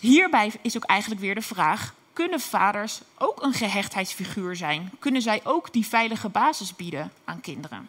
Hierbij 0.00 0.52
is 0.62 0.76
ook 0.76 0.84
eigenlijk 0.84 1.20
weer 1.20 1.34
de 1.34 1.42
vraag: 1.42 1.94
kunnen 2.18 2.40
vaders 2.40 3.00
ook 3.18 3.42
een 3.42 3.52
gehechtheidsfiguur 3.52 4.56
zijn? 4.56 4.90
Kunnen 4.98 5.22
zij 5.22 5.40
ook 5.44 5.72
die 5.72 5.86
veilige 5.86 6.28
basis 6.28 6.76
bieden 6.76 7.12
aan 7.24 7.40
kinderen? 7.40 7.88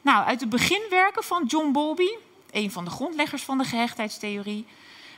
Nou, 0.00 0.26
uit 0.26 0.40
de 0.40 0.46
beginwerken 0.46 1.24
van 1.24 1.44
John 1.46 1.72
Bowlby, 1.72 2.08
een 2.50 2.70
van 2.70 2.84
de 2.84 2.90
grondleggers 2.90 3.42
van 3.42 3.58
de 3.58 3.64
gehechtheidstheorie, 3.64 4.66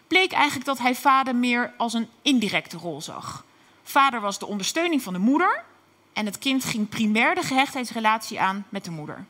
bleek 0.06 0.32
eigenlijk 0.32 0.66
dat 0.66 0.78
hij 0.78 0.94
vader 0.94 1.37
meer 1.37 1.73
als 1.76 1.92
een 1.92 2.08
indirecte 2.23 2.76
rol 2.76 3.00
zag. 3.00 3.44
Vader 3.82 4.20
was 4.20 4.38
de 4.38 4.46
ondersteuning 4.46 5.02
van 5.02 5.12
de 5.12 5.18
moeder 5.18 5.64
en 6.12 6.26
het 6.26 6.38
kind 6.38 6.64
ging 6.64 6.88
primair 6.88 7.35
de 7.35 7.42
gehechtheidsrelatie 7.42 8.40
aan 8.40 8.66
met 8.68 8.85
de 8.85 8.90
moeder. 8.90 9.25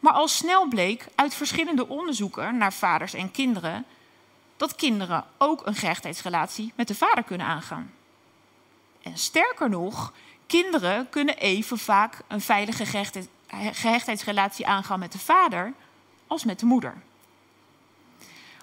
Maar 0.00 0.12
al 0.12 0.28
snel 0.28 0.68
bleek 0.68 1.06
uit 1.14 1.34
verschillende 1.34 1.88
onderzoeken 1.88 2.56
naar 2.56 2.72
vaders 2.72 3.14
en 3.14 3.30
kinderen 3.30 3.84
dat 4.60 4.74
kinderen 4.74 5.24
ook 5.38 5.66
een 5.66 5.74
gehechtheidsrelatie 5.74 6.72
met 6.76 6.88
de 6.88 6.94
vader 6.94 7.24
kunnen 7.24 7.46
aangaan. 7.46 7.92
En 9.02 9.18
sterker 9.18 9.68
nog, 9.68 10.12
kinderen 10.46 11.08
kunnen 11.08 11.36
even 11.36 11.78
vaak 11.78 12.18
een 12.26 12.40
veilige 12.40 13.06
gehechtheidsrelatie 13.72 14.66
aangaan 14.66 14.98
met 14.98 15.12
de 15.12 15.18
vader 15.18 15.72
als 16.26 16.44
met 16.44 16.60
de 16.60 16.66
moeder. 16.66 17.02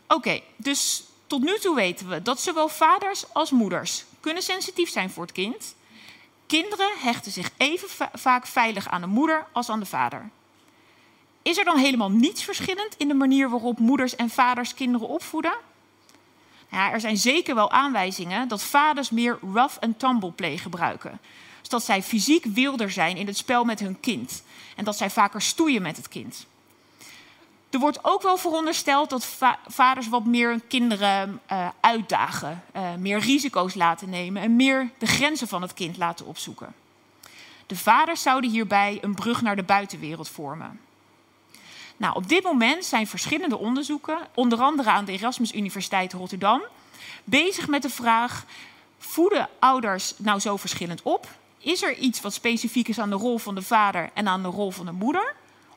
Oké, 0.08 0.42
dus 0.56 1.04
tot 1.28 1.44
nu 1.44 1.58
toe 1.60 1.76
weten 1.76 2.10
we 2.10 2.22
dat 2.22 2.42
zowel 2.42 2.68
vaders 2.68 3.34
als 3.34 3.52
moeders 3.52 4.06
kunnen 4.20 4.44
sensitief 4.44 4.90
zijn 4.90 5.10
voor 5.10 5.24
het 5.24 5.32
kind. 5.32 5.76
Kinderen 6.48 6.92
hechten 6.98 7.32
zich 7.32 7.52
even 7.58 8.10
vaak 8.14 8.46
veilig 8.46 8.90
aan 8.90 9.02
de 9.02 9.08
moeder 9.08 9.48
als 9.52 9.70
aan 9.70 9.80
de 9.80 9.86
vader. 9.86 10.30
Is 11.42 11.58
er 11.58 11.66
dan 11.66 11.78
helemaal 11.78 12.12
niets 12.12 12.44
verschillend 12.44 12.96
in 12.98 13.08
de 13.08 13.14
manier 13.14 13.50
waarop 13.50 13.80
moeders 13.80 14.16
en 14.16 14.30
vaders 14.30 14.74
kinderen 14.74 15.08
opvoeden? 15.08 15.54
Ja, 16.72 16.92
er 16.92 17.00
zijn 17.00 17.18
zeker 17.18 17.56
wel 17.56 17.72
aanwijzingen 17.72 18.48
dat 18.48 18.64
vaders 18.64 19.10
meer 19.10 19.40
rough 19.54 19.78
and 19.80 20.00
tumble 20.00 20.32
play 20.32 20.58
gebruiken. 20.58 21.20
Dus 21.60 21.70
dat 21.70 21.84
zij 21.84 22.04
fysiek 22.04 22.46
wilder 22.46 22.92
zijn 22.92 23.18
in 23.18 23.28
het 23.28 23.38
spel 23.38 23.64
met 23.64 23.80
hun 23.80 24.00
kind. 24.00 24.44
En 24.76 24.84
dat 24.84 24.98
zij 24.98 25.10
vaker 25.10 25.42
stoeien 25.42 25.82
met 25.82 25.98
het 25.98 26.08
kind. 26.08 26.46
Er 27.70 27.80
wordt 27.80 28.00
ook 28.02 28.22
wel 28.22 28.38
verondersteld 28.38 29.10
dat 29.10 29.38
vaders 29.68 30.10
wat 30.10 30.26
meer 30.26 30.50
hun 30.50 30.68
kinderen 30.68 31.42
uh, 31.52 31.68
uitdagen, 31.80 32.64
uh, 32.76 32.94
meer 32.96 33.20
risico's 33.20 33.74
laten 33.74 34.10
nemen 34.10 34.42
en 34.42 34.56
meer 34.56 34.90
de 34.98 35.06
grenzen 35.06 35.48
van 35.48 35.62
het 35.62 35.74
kind 35.74 35.98
laten 35.98 36.26
opzoeken. 36.26 36.74
De 37.66 37.76
vaders 37.76 38.22
zouden 38.22 38.50
hierbij 38.50 38.98
een 39.02 39.16
brug 39.16 39.42
naar 39.42 39.56
de 39.56 39.64
buitenwereld 39.64 40.30
vormen. 40.30 40.80
Nou, 41.98 42.16
op 42.16 42.30
dit 42.30 42.44
moment 42.44 42.86
zijn 42.86 43.08
verschillende 43.08 43.58
onderzoeken, 43.58 44.18
onder 44.34 44.60
andere 44.60 44.90
aan 44.90 45.06
de 45.06 45.12
Erasmus 45.12 45.54
Universiteit 45.54 46.14
Rotterdam, 46.14 46.62
bezig 47.24 47.68
met 47.68 47.82
de 47.82 47.90
vraag: 47.90 48.46
voeden 48.98 49.50
ouders 49.60 50.14
nou 50.18 50.40
zo 50.40 50.58
verschillend 50.58 51.02
op? 51.02 51.28
Is 51.58 51.84
er 51.84 51.98
iets 51.98 52.22
wat 52.22 52.34
specifiek 52.34 52.88
is 52.88 53.00
aan 53.00 53.10
de 53.10 53.16
rol 53.16 53.38
van 53.38 53.56
de 53.56 53.62
vader 53.62 54.10
en 54.14 54.28
aan 54.28 54.42
de 54.42 54.48
rol 54.48 54.72
van 54.72 54.86
de 54.86 54.92
moeder? 54.92 55.36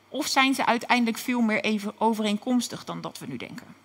Of 0.09 0.27
zijn 0.27 0.53
ze 0.53 0.65
uiteindelijk 0.65 1.17
veel 1.17 1.41
meer 1.41 1.61
even 1.61 1.93
overeenkomstig 1.97 2.83
dan 2.83 3.01
dat 3.01 3.19
we 3.19 3.25
nu 3.25 3.37
denken? 3.37 3.75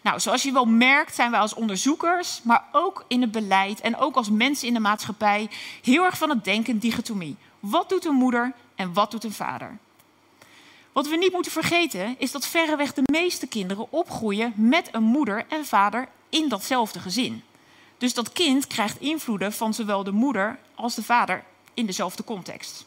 Nou, 0.00 0.20
zoals 0.20 0.42
je 0.42 0.52
wel 0.52 0.64
merkt, 0.64 1.14
zijn 1.14 1.30
wij 1.30 1.40
als 1.40 1.54
onderzoekers, 1.54 2.40
maar 2.42 2.64
ook 2.72 3.04
in 3.08 3.20
het 3.20 3.30
beleid 3.30 3.80
en 3.80 3.96
ook 3.96 4.16
als 4.16 4.30
mensen 4.30 4.68
in 4.68 4.74
de 4.74 4.80
maatschappij 4.80 5.50
heel 5.82 6.04
erg 6.04 6.18
van 6.18 6.28
het 6.28 6.44
denken 6.44 6.78
dichotomie. 6.78 7.36
Wat 7.60 7.88
doet 7.88 8.04
een 8.04 8.14
moeder 8.14 8.52
en 8.74 8.92
wat 8.92 9.10
doet 9.10 9.24
een 9.24 9.32
vader? 9.32 9.78
Wat 10.92 11.08
we 11.08 11.16
niet 11.16 11.32
moeten 11.32 11.52
vergeten 11.52 12.14
is 12.18 12.32
dat 12.32 12.46
verreweg 12.46 12.94
de 12.94 13.02
meeste 13.12 13.46
kinderen 13.46 13.92
opgroeien 13.92 14.52
met 14.56 14.88
een 14.92 15.02
moeder 15.02 15.44
en 15.48 15.66
vader 15.66 16.08
in 16.28 16.48
datzelfde 16.48 16.98
gezin. 16.98 17.42
Dus 17.98 18.14
dat 18.14 18.32
kind 18.32 18.66
krijgt 18.66 19.00
invloeden 19.00 19.52
van 19.52 19.74
zowel 19.74 20.04
de 20.04 20.10
moeder 20.10 20.58
als 20.74 20.94
de 20.94 21.02
vader 21.02 21.44
in 21.74 21.86
dezelfde 21.86 22.24
context. 22.24 22.84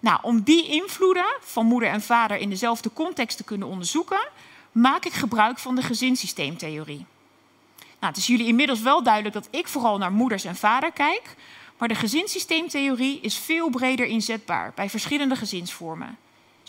Nou, 0.00 0.18
om 0.22 0.42
die 0.42 0.68
invloeden 0.68 1.36
van 1.40 1.66
moeder 1.66 1.88
en 1.88 2.02
vader 2.02 2.36
in 2.36 2.50
dezelfde 2.50 2.92
context 2.92 3.36
te 3.36 3.44
kunnen 3.44 3.68
onderzoeken, 3.68 4.28
maak 4.72 5.04
ik 5.04 5.12
gebruik 5.12 5.58
van 5.58 5.74
de 5.74 5.82
gezinssysteemtheorie. 5.82 7.06
Nou, 7.76 8.12
het 8.12 8.16
is 8.16 8.26
jullie 8.26 8.46
inmiddels 8.46 8.80
wel 8.80 9.02
duidelijk 9.02 9.34
dat 9.34 9.48
ik 9.50 9.68
vooral 9.68 9.98
naar 9.98 10.12
moeders 10.12 10.44
en 10.44 10.56
vader 10.56 10.92
kijk, 10.92 11.36
maar 11.78 11.88
de 11.88 11.94
gezinssysteemtheorie 11.94 13.20
is 13.20 13.36
veel 13.36 13.70
breder 13.70 14.06
inzetbaar 14.06 14.72
bij 14.74 14.90
verschillende 14.90 15.36
gezinsvormen. 15.36 16.18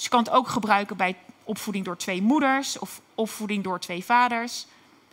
Dus 0.01 0.09
je 0.09 0.15
kan 0.15 0.25
het 0.25 0.35
ook 0.35 0.47
gebruiken 0.47 0.97
bij 0.97 1.15
opvoeding 1.43 1.85
door 1.85 1.97
twee 1.97 2.21
moeders 2.21 2.79
of 2.79 3.01
opvoeding 3.15 3.63
door 3.63 3.79
twee 3.79 4.03
vaders. 4.03 4.65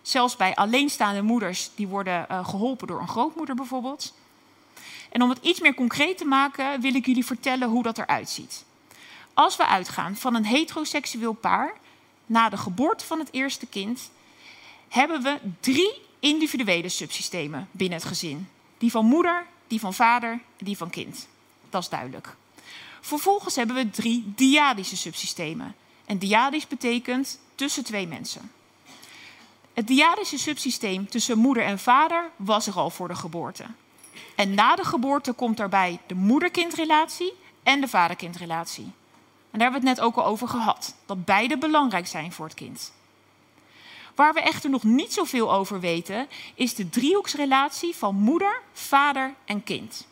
Zelfs 0.02 0.36
bij 0.36 0.54
alleenstaande 0.54 1.22
moeders 1.22 1.70
die 1.74 1.88
worden 1.88 2.26
uh, 2.30 2.48
geholpen 2.48 2.86
door 2.86 3.00
een 3.00 3.08
grootmoeder 3.08 3.54
bijvoorbeeld. 3.54 4.14
En 5.10 5.22
om 5.22 5.28
het 5.28 5.38
iets 5.42 5.60
meer 5.60 5.74
concreet 5.74 6.18
te 6.18 6.24
maken, 6.24 6.80
wil 6.80 6.94
ik 6.94 7.06
jullie 7.06 7.24
vertellen 7.24 7.68
hoe 7.68 7.82
dat 7.82 7.98
eruit 7.98 8.30
ziet. 8.30 8.64
Als 9.34 9.56
we 9.56 9.66
uitgaan 9.66 10.16
van 10.16 10.34
een 10.34 10.44
heteroseksueel 10.44 11.32
paar, 11.32 11.72
na 12.26 12.48
de 12.48 12.56
geboorte 12.56 13.04
van 13.04 13.18
het 13.18 13.28
eerste 13.32 13.66
kind, 13.66 14.10
hebben 14.88 15.22
we 15.22 15.38
drie 15.60 16.02
individuele 16.18 16.88
subsystemen 16.88 17.68
binnen 17.70 17.98
het 17.98 18.08
gezin. 18.08 18.48
Die 18.78 18.90
van 18.90 19.06
moeder, 19.06 19.46
die 19.66 19.80
van 19.80 19.94
vader 19.94 20.30
en 20.30 20.64
die 20.64 20.76
van 20.76 20.90
kind. 20.90 21.28
Dat 21.70 21.82
is 21.82 21.88
duidelijk. 21.88 22.36
Vervolgens 23.00 23.56
hebben 23.56 23.76
we 23.76 23.90
drie 23.90 24.32
diadische 24.36 24.96
subsystemen. 24.96 25.74
En 26.04 26.18
diadisch 26.18 26.66
betekent 26.66 27.38
tussen 27.54 27.84
twee 27.84 28.06
mensen. 28.06 28.50
Het 29.74 29.86
diadische 29.86 30.38
subsysteem 30.38 31.08
tussen 31.08 31.38
moeder 31.38 31.64
en 31.64 31.78
vader 31.78 32.30
was 32.36 32.66
er 32.66 32.74
al 32.74 32.90
voor 32.90 33.08
de 33.08 33.14
geboorte. 33.14 33.64
En 34.34 34.54
na 34.54 34.76
de 34.76 34.84
geboorte 34.84 35.32
komt 35.32 35.56
daarbij 35.56 35.98
de 36.06 36.14
moeder-kindrelatie 36.14 37.32
en 37.62 37.80
de 37.80 37.88
vader-kindrelatie. 37.88 38.84
En 39.50 39.58
daar 39.58 39.70
hebben 39.70 39.80
we 39.80 39.88
het 39.88 39.98
net 39.98 40.06
ook 40.06 40.16
al 40.16 40.24
over 40.24 40.48
gehad, 40.48 40.94
dat 41.06 41.24
beide 41.24 41.58
belangrijk 41.58 42.06
zijn 42.06 42.32
voor 42.32 42.46
het 42.46 42.54
kind. 42.54 42.92
Waar 44.14 44.34
we 44.34 44.40
echter 44.40 44.70
nog 44.70 44.82
niet 44.82 45.12
zoveel 45.12 45.52
over 45.52 45.80
weten, 45.80 46.28
is 46.54 46.74
de 46.74 46.88
driehoeksrelatie 46.88 47.96
van 47.96 48.14
moeder, 48.14 48.62
vader 48.72 49.34
en 49.44 49.64
kind. 49.64 50.06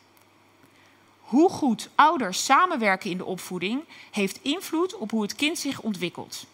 Hoe 1.27 1.49
goed 1.49 1.89
ouders 1.95 2.45
samenwerken 2.45 3.09
in 3.09 3.17
de 3.17 3.25
opvoeding 3.25 3.83
heeft 4.11 4.39
invloed 4.41 4.95
op 4.95 5.11
hoe 5.11 5.21
het 5.21 5.35
kind 5.35 5.59
zich 5.59 5.81
ontwikkelt. 5.81 6.45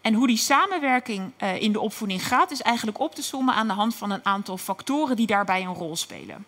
En 0.00 0.14
hoe 0.14 0.26
die 0.26 0.36
samenwerking 0.36 1.32
uh, 1.42 1.62
in 1.62 1.72
de 1.72 1.80
opvoeding 1.80 2.26
gaat, 2.26 2.50
is 2.50 2.62
eigenlijk 2.62 2.98
op 2.98 3.14
te 3.14 3.22
sommen 3.22 3.54
aan 3.54 3.66
de 3.66 3.72
hand 3.72 3.94
van 3.94 4.10
een 4.10 4.24
aantal 4.24 4.56
factoren 4.56 5.16
die 5.16 5.26
daarbij 5.26 5.62
een 5.62 5.74
rol 5.74 5.96
spelen. 5.96 6.46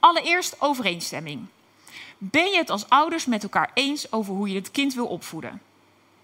Allereerst 0.00 0.60
overeenstemming. 0.60 1.46
Ben 2.18 2.50
je 2.50 2.56
het 2.56 2.70
als 2.70 2.88
ouders 2.88 3.26
met 3.26 3.42
elkaar 3.42 3.70
eens 3.74 4.12
over 4.12 4.34
hoe 4.34 4.48
je 4.48 4.54
het 4.54 4.70
kind 4.70 4.94
wil 4.94 5.06
opvoeden? 5.06 5.62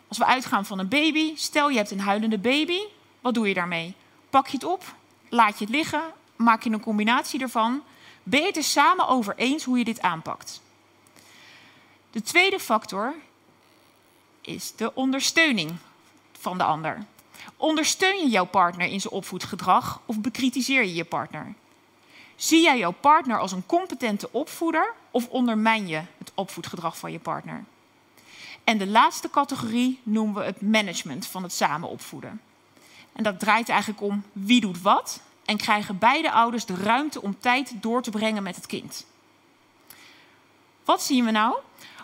Als 0.08 0.18
we 0.18 0.24
uitgaan 0.24 0.66
van 0.66 0.78
een 0.78 0.88
baby, 0.88 1.36
stel 1.36 1.68
je 1.70 1.76
hebt 1.76 1.90
een 1.90 2.00
huilende 2.00 2.38
baby, 2.38 2.78
wat 3.20 3.34
doe 3.34 3.48
je 3.48 3.54
daarmee? 3.54 3.94
Pak 4.30 4.46
je 4.46 4.56
het 4.56 4.64
op, 4.64 4.94
laat 5.28 5.58
je 5.58 5.64
het 5.64 5.74
liggen, 5.74 6.02
maak 6.36 6.62
je 6.62 6.70
een 6.70 6.80
combinatie 6.80 7.40
ervan. 7.40 7.82
Ben 8.26 8.40
je 8.40 8.46
het 8.46 8.56
er 8.56 8.64
samen 8.64 9.08
over 9.08 9.34
eens 9.36 9.64
hoe 9.64 9.78
je 9.78 9.84
dit 9.84 10.00
aanpakt? 10.00 10.60
De 12.10 12.22
tweede 12.22 12.60
factor 12.60 13.14
is 14.40 14.72
de 14.76 14.94
ondersteuning 14.94 15.76
van 16.40 16.58
de 16.58 16.64
ander. 16.64 17.06
Ondersteun 17.56 18.18
je 18.18 18.28
jouw 18.28 18.44
partner 18.44 18.86
in 18.86 19.00
zijn 19.00 19.12
opvoedgedrag 19.12 20.00
of 20.06 20.20
bekritiseer 20.20 20.84
je 20.84 20.94
je 20.94 21.04
partner? 21.04 21.54
Zie 22.36 22.62
jij 22.62 22.78
jouw 22.78 22.94
partner 23.00 23.38
als 23.38 23.52
een 23.52 23.66
competente 23.66 24.28
opvoeder 24.32 24.94
of 25.10 25.28
ondermijn 25.28 25.86
je 25.88 26.02
het 26.18 26.32
opvoedgedrag 26.34 26.98
van 26.98 27.12
je 27.12 27.18
partner? 27.18 27.64
En 28.64 28.78
de 28.78 28.86
laatste 28.86 29.30
categorie 29.30 30.00
noemen 30.02 30.34
we 30.34 30.42
het 30.42 30.60
management 30.60 31.26
van 31.26 31.42
het 31.42 31.52
samen 31.52 31.88
opvoeden. 31.88 32.40
En 33.12 33.22
dat 33.22 33.40
draait 33.40 33.68
eigenlijk 33.68 34.02
om 34.02 34.22
wie 34.32 34.60
doet 34.60 34.82
wat 34.82 35.20
en 35.44 35.56
krijgen 35.56 35.98
beide 35.98 36.30
ouders 36.30 36.64
de 36.64 36.74
ruimte 36.74 37.22
om 37.22 37.38
tijd 37.38 37.72
door 37.80 38.02
te 38.02 38.10
brengen 38.10 38.42
met 38.42 38.56
het 38.56 38.66
kind. 38.66 39.06
Wat 40.84 41.02
zien 41.02 41.24
we 41.24 41.30
nou? 41.30 41.56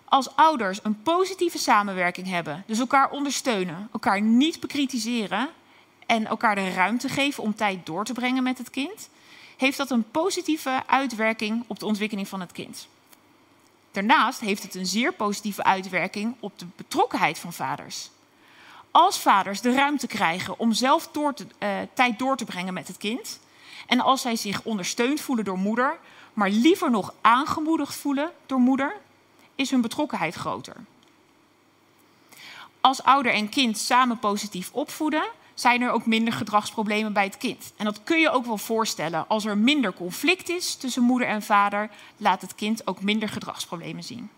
Als 0.05 0.37
ouders 0.37 0.81
een 0.83 1.03
positieve 1.03 1.59
samenwerking 1.59 2.27
hebben, 2.27 2.65
dus 2.67 2.79
elkaar 2.79 3.11
ondersteunen, 3.11 3.89
elkaar 3.93 4.21
niet 4.21 4.61
bekritiseren 4.61 5.49
en 6.07 6.27
elkaar 6.27 6.55
de 6.55 6.71
ruimte 6.71 7.09
geven 7.09 7.43
om 7.43 7.55
tijd 7.55 7.87
door 7.87 8.05
te 8.05 8.13
brengen 8.13 8.43
met 8.43 8.59
het 8.59 8.71
kind, 8.71 9.09
heeft 9.57 9.77
dat 9.77 9.91
een 9.91 10.11
positieve 10.11 10.83
uitwerking 10.87 11.65
op 11.67 11.79
de 11.79 11.87
ontwikkeling 11.87 12.29
van 12.29 12.41
het 12.41 12.53
kind. 12.53 12.89
Daarnaast 13.91 14.41
heeft 14.41 14.63
het 14.63 14.75
een 14.75 14.87
zeer 14.87 15.13
positieve 15.13 15.65
uitwerking 15.65 16.35
op 16.41 16.59
de 16.59 16.67
betrokkenheid 16.77 17.39
van 17.39 17.53
vaders. 17.53 18.11
Als 18.91 19.19
vaders 19.19 19.61
de 19.61 19.73
ruimte 19.73 20.07
krijgen 20.07 20.59
om 20.59 20.73
zelf 20.73 21.09
door 21.09 21.35
te, 21.35 21.47
uh, 21.59 21.69
tijd 21.95 22.19
door 22.19 22.37
te 22.37 22.45
brengen 22.45 22.75
met 22.75 22.89
het 22.89 22.97
kind, 22.97 23.41
en 23.87 24.01
als 24.01 24.21
zij 24.21 24.37
zich 24.37 24.63
ondersteund 24.63 25.21
voelen 25.21 25.45
door 25.45 25.59
moeder, 25.59 25.99
maar 26.33 26.51
liever 26.51 26.91
nog 26.91 27.15
aangemoedigd 27.21 27.95
voelen 27.95 28.31
door 28.47 28.59
moeder, 28.59 28.97
is 29.55 29.71
hun 29.71 29.81
betrokkenheid 29.81 30.35
groter. 30.35 30.77
Als 32.81 33.03
ouder 33.03 33.33
en 33.33 33.49
kind 33.49 33.79
samen 33.79 34.19
positief 34.19 34.71
opvoeden, 34.73 35.25
zijn 35.55 35.83
er 35.83 35.91
ook 35.91 36.07
minder 36.07 36.33
gedragsproblemen 36.33 37.13
bij 37.13 37.25
het 37.25 37.37
kind. 37.37 37.73
En 37.77 37.85
dat 37.85 38.01
kun 38.05 38.19
je 38.19 38.31
ook 38.31 38.47
wel 38.47 38.59
voorstellen. 38.59 39.29
Als 39.29 39.45
er 39.45 39.59
minder 39.59 39.93
conflict 39.93 40.49
is 40.49 40.75
tussen 40.75 41.03
moeder 41.03 41.29
en 41.29 41.43
vader, 41.43 41.91
laat 42.17 42.41
het 42.41 42.55
kind 42.55 42.87
ook 42.87 43.03
minder 43.03 43.29
gedragsproblemen 43.29 44.05
zien. 44.05 44.31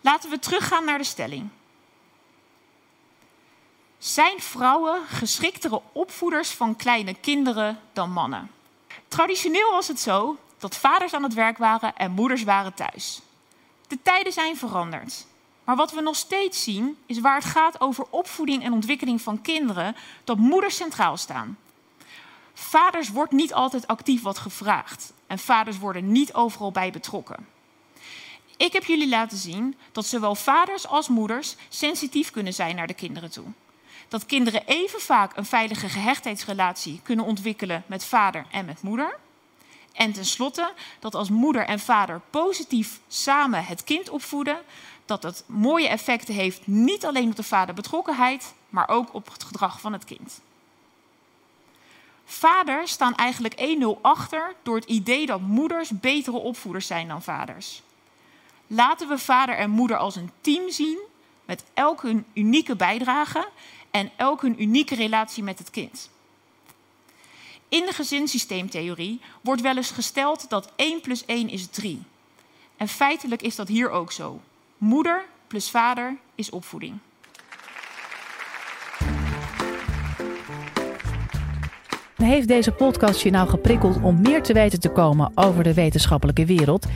Laten 0.00 0.30
we 0.30 0.38
teruggaan 0.38 0.84
naar 0.84 0.98
de 0.98 1.04
stelling. 1.04 1.48
Zijn 4.06 4.40
vrouwen 4.40 5.06
geschiktere 5.06 5.82
opvoeders 5.92 6.50
van 6.50 6.76
kleine 6.76 7.14
kinderen 7.14 7.80
dan 7.92 8.10
mannen? 8.10 8.50
Traditioneel 9.08 9.70
was 9.70 9.88
het 9.88 10.00
zo 10.00 10.36
dat 10.58 10.76
vaders 10.76 11.14
aan 11.14 11.22
het 11.22 11.34
werk 11.34 11.58
waren 11.58 11.96
en 11.96 12.10
moeders 12.10 12.44
waren 12.44 12.74
thuis. 12.74 13.20
De 13.86 13.98
tijden 14.02 14.32
zijn 14.32 14.56
veranderd. 14.56 15.26
Maar 15.64 15.76
wat 15.76 15.92
we 15.92 16.00
nog 16.00 16.16
steeds 16.16 16.62
zien, 16.62 16.96
is 17.06 17.20
waar 17.20 17.34
het 17.34 17.44
gaat 17.44 17.80
over 17.80 18.06
opvoeding 18.10 18.62
en 18.62 18.72
ontwikkeling 18.72 19.22
van 19.22 19.42
kinderen, 19.42 19.96
dat 20.24 20.36
moeders 20.36 20.76
centraal 20.76 21.16
staan. 21.16 21.58
Vaders 22.54 23.10
wordt 23.10 23.32
niet 23.32 23.54
altijd 23.54 23.86
actief 23.86 24.22
wat 24.22 24.38
gevraagd 24.38 25.12
en 25.26 25.38
vaders 25.38 25.78
worden 25.78 26.12
niet 26.12 26.34
overal 26.34 26.72
bij 26.72 26.90
betrokken. 26.90 27.46
Ik 28.56 28.72
heb 28.72 28.84
jullie 28.84 29.08
laten 29.08 29.38
zien 29.38 29.76
dat 29.92 30.06
zowel 30.06 30.34
vaders 30.34 30.86
als 30.86 31.08
moeders 31.08 31.56
sensitief 31.68 32.30
kunnen 32.30 32.54
zijn 32.54 32.76
naar 32.76 32.86
de 32.86 32.94
kinderen 32.94 33.30
toe. 33.30 33.46
Dat 34.08 34.26
kinderen 34.26 34.62
even 34.66 35.00
vaak 35.00 35.36
een 35.36 35.44
veilige 35.44 35.88
gehechtheidsrelatie 35.88 37.00
kunnen 37.02 37.24
ontwikkelen 37.24 37.84
met 37.86 38.04
vader 38.04 38.46
en 38.50 38.64
met 38.64 38.82
moeder. 38.82 39.16
En 39.92 40.12
tenslotte 40.12 40.72
dat 40.98 41.14
als 41.14 41.30
moeder 41.30 41.66
en 41.66 41.78
vader 41.78 42.20
positief 42.30 43.00
samen 43.08 43.64
het 43.64 43.84
kind 43.84 44.08
opvoeden, 44.08 44.58
dat 45.04 45.22
het 45.22 45.44
mooie 45.46 45.88
effecten 45.88 46.34
heeft 46.34 46.66
niet 46.66 47.04
alleen 47.04 47.28
op 47.28 47.36
de 47.36 47.42
vaderbetrokkenheid, 47.42 48.54
maar 48.68 48.88
ook 48.88 49.14
op 49.14 49.32
het 49.32 49.44
gedrag 49.44 49.80
van 49.80 49.92
het 49.92 50.04
kind. 50.04 50.40
Vaders 52.24 52.90
staan 52.90 53.14
eigenlijk 53.14 53.76
1-0 53.82 54.00
achter 54.02 54.54
door 54.62 54.76
het 54.76 54.84
idee 54.84 55.26
dat 55.26 55.40
moeders 55.40 55.90
betere 55.90 56.36
opvoeders 56.36 56.86
zijn 56.86 57.08
dan 57.08 57.22
vaders. 57.22 57.82
Laten 58.66 59.08
we 59.08 59.18
vader 59.18 59.56
en 59.56 59.70
moeder 59.70 59.96
als 59.96 60.16
een 60.16 60.30
team 60.40 60.70
zien 60.70 60.98
met 61.44 61.64
elk 61.74 62.02
hun 62.02 62.26
unieke 62.32 62.76
bijdrage 62.76 63.48
en 63.96 64.10
elk 64.16 64.42
hun 64.42 64.62
unieke 64.62 64.94
relatie 64.94 65.42
met 65.42 65.58
het 65.58 65.70
kind. 65.70 66.10
In 67.68 67.86
de 67.86 67.92
gezinssysteemtheorie 67.92 69.20
wordt 69.40 69.62
wel 69.62 69.76
eens 69.76 69.90
gesteld 69.90 70.50
dat 70.50 70.72
1 70.76 71.00
plus 71.00 71.24
1 71.24 71.48
is 71.48 71.66
3. 71.66 72.02
En 72.76 72.88
feitelijk 72.88 73.42
is 73.42 73.56
dat 73.56 73.68
hier 73.68 73.90
ook 73.90 74.12
zo. 74.12 74.40
Moeder 74.78 75.24
plus 75.46 75.70
vader 75.70 76.16
is 76.34 76.50
opvoeding. 76.50 76.98
Heeft 82.16 82.48
deze 82.48 82.72
podcast 82.72 83.20
je 83.20 83.30
nou 83.30 83.48
geprikkeld 83.48 84.02
om 84.02 84.20
meer 84.20 84.42
te 84.42 84.52
weten 84.52 84.80
te 84.80 84.88
komen 84.88 85.32
over 85.34 85.62
de 85.62 85.74
wetenschappelijke 85.74 86.46
wereld? 86.46 86.86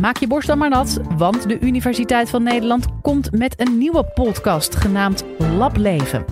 Maak 0.00 0.16
je 0.16 0.26
borst 0.26 0.46
dan 0.46 0.58
maar 0.58 0.68
nat, 0.68 1.00
want 1.16 1.48
de 1.48 1.58
Universiteit 1.60 2.30
van 2.30 2.42
Nederland 2.42 2.86
komt 3.02 3.32
met 3.32 3.60
een 3.60 3.78
nieuwe 3.78 4.04
podcast 4.04 4.76
genaamd 4.76 5.24
Lableven. 5.38 6.24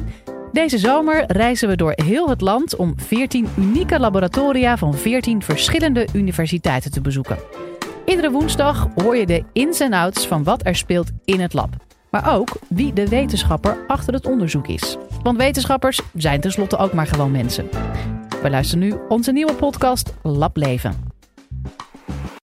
Deze 0.52 0.78
zomer 0.78 1.24
reizen 1.26 1.68
we 1.68 1.76
door 1.76 1.92
heel 1.94 2.28
het 2.28 2.40
land 2.40 2.76
om 2.76 2.94
14 2.96 3.48
unieke 3.58 3.98
laboratoria 3.98 4.76
van 4.76 4.94
14 4.94 5.42
verschillende 5.42 6.06
universiteiten 6.12 6.90
te 6.90 7.00
bezoeken. 7.00 7.38
Iedere 8.04 8.30
woensdag 8.30 8.88
hoor 8.94 9.16
je 9.16 9.26
de 9.26 9.44
ins 9.52 9.80
en 9.80 9.92
outs 9.92 10.26
van 10.26 10.44
wat 10.44 10.66
er 10.66 10.76
speelt 10.76 11.10
in 11.24 11.40
het 11.40 11.52
lab. 11.52 11.76
Maar 12.10 12.34
ook 12.34 12.56
wie 12.68 12.92
de 12.92 13.08
wetenschapper 13.08 13.84
achter 13.86 14.14
het 14.14 14.26
onderzoek 14.26 14.66
is. 14.66 14.96
Want 15.22 15.36
wetenschappers 15.36 16.00
zijn 16.14 16.40
tenslotte 16.40 16.76
ook 16.76 16.92
maar 16.92 17.06
gewoon 17.06 17.30
mensen. 17.30 17.68
We 18.42 18.50
luisteren 18.50 18.84
nu 18.84 18.94
onze 19.08 19.32
nieuwe 19.32 19.54
podcast 19.54 20.14
Lab 20.22 20.56
Leven. 20.56 21.15